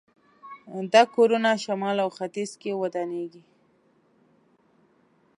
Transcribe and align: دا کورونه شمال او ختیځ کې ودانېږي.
دا 0.93 1.01
کورونه 1.15 1.49
شمال 1.63 1.97
او 2.03 2.09
ختیځ 2.17 2.51
کې 2.61 2.71
ودانېږي. 2.81 3.43